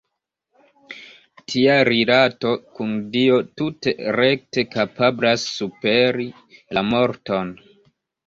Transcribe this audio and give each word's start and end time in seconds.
Tia 1.51 1.73
rilato 1.89 2.53
kun 2.79 2.95
Dio 3.17 3.37
tute 3.61 3.93
rekte 4.17 4.65
kapablas 4.77 5.45
superi 5.59 6.25
la 6.79 6.83
morton. 6.89 7.53